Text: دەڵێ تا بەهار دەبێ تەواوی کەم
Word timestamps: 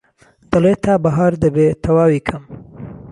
دەڵێ 0.51 0.73
تا 0.83 0.93
بەهار 1.03 1.33
دەبێ 1.43 1.67
تەواوی 1.83 2.25
کەم 2.27 2.43